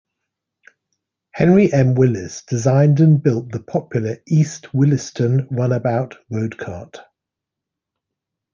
[1.29, 1.93] Henry M.
[1.93, 6.97] Willis designed and built the popular East Williston Runabout Roadcart.